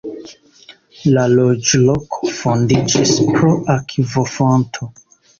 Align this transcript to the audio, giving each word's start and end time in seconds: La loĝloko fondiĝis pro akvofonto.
La 1.17 1.25
loĝloko 1.33 2.29
fondiĝis 2.37 3.11
pro 3.35 3.51
akvofonto. 3.75 4.89